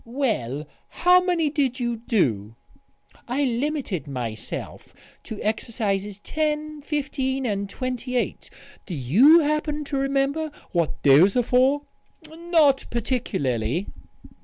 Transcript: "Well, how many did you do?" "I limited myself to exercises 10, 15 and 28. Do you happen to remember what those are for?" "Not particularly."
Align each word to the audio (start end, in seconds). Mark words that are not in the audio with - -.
"Well, 0.03 0.65
how 0.89 1.21
many 1.23 1.51
did 1.51 1.79
you 1.79 1.95
do?" 1.97 2.55
"I 3.27 3.43
limited 3.43 4.07
myself 4.07 4.95
to 5.25 5.39
exercises 5.43 6.17
10, 6.21 6.81
15 6.81 7.45
and 7.45 7.69
28. 7.69 8.49
Do 8.87 8.95
you 8.95 9.41
happen 9.41 9.83
to 9.83 9.97
remember 9.97 10.49
what 10.71 11.03
those 11.03 11.35
are 11.37 11.43
for?" 11.43 11.83
"Not 12.31 12.85
particularly." 12.89 13.89